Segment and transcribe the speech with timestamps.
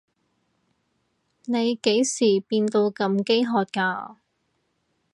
[1.45, 4.15] 你幾時變到咁飢渴㗎？